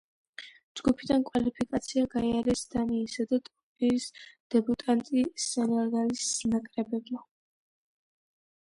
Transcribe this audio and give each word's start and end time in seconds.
ჯგუფიდან 0.79 1.25
კვალიფიკაცია 1.27 2.05
გაიარეს 2.13 2.65
დანიისა 2.77 3.27
და 3.35 3.41
ტურნირის 3.51 4.09
დებიუტანტი 4.57 5.29
სენეგალის 5.47 6.29
ნაკრებებმა. 6.57 7.27